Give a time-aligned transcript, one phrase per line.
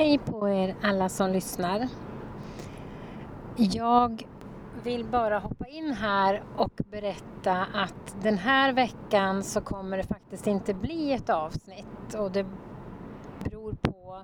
[0.00, 1.88] Hej på er alla som lyssnar.
[3.56, 4.26] Jag
[4.82, 10.46] vill bara hoppa in här och berätta att den här veckan så kommer det faktiskt
[10.46, 12.46] inte bli ett avsnitt och det
[13.44, 14.22] beror på,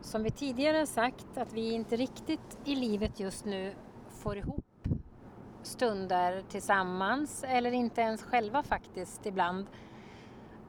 [0.00, 3.74] som vi tidigare sagt, att vi inte riktigt i livet just nu
[4.08, 4.88] får ihop
[5.62, 9.66] stunder tillsammans eller inte ens själva faktiskt ibland.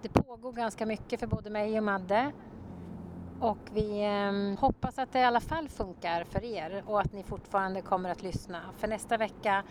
[0.02, 2.32] Det pågår ganska mycket för både mig och Madde
[3.42, 7.24] och vi eh, hoppas att det i alla fall funkar för er och att ni
[7.24, 8.62] fortfarande kommer att lyssna.
[8.78, 9.64] För nästa vecka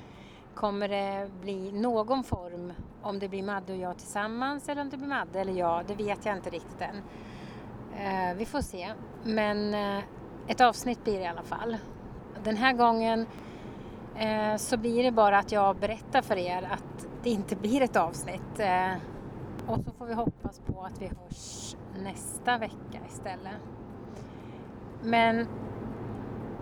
[0.54, 4.96] kommer det bli någon form, om det blir Madde och jag tillsammans eller om det
[4.96, 7.02] blir Madde eller jag, det vet jag inte riktigt än.
[7.98, 8.92] Eh, vi får se,
[9.24, 10.04] men eh,
[10.48, 11.76] ett avsnitt blir det i alla fall.
[12.44, 13.26] Den här gången
[14.16, 17.96] eh, så blir det bara att jag berättar för er att det inte blir ett
[17.96, 18.58] avsnitt.
[18.58, 18.92] Eh,
[19.68, 23.56] och så får vi hoppas på att vi hörs nästa vecka istället.
[25.02, 25.46] Men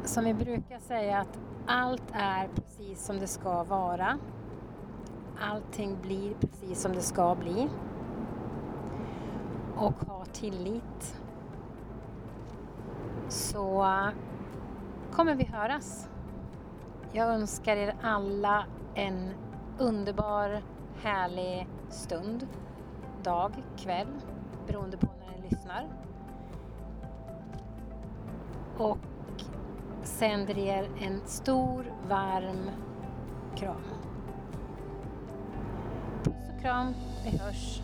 [0.05, 4.19] som vi brukar säga att allt är precis som det ska vara.
[5.41, 7.69] Allting blir precis som det ska bli.
[9.77, 11.20] Och ha tillit.
[13.28, 13.86] Så
[15.12, 16.08] kommer vi höras.
[17.12, 19.30] Jag önskar er alla en
[19.78, 20.62] underbar,
[21.02, 22.47] härlig stund
[23.22, 24.06] dag, kväll,
[24.67, 25.86] beroende på när ni lyssnar.
[28.78, 28.98] Och
[30.03, 32.70] sänder er en stor, varm
[33.56, 33.83] kram.
[36.25, 37.83] Puss och kram, vi hörs.